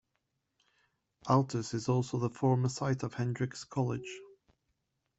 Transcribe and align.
Altus 1.27 1.75
is 1.75 1.87
also 1.87 2.17
the 2.17 2.31
former 2.31 2.69
site 2.69 3.03
of 3.03 3.13
Hendrix 3.13 3.63
College. 3.65 4.09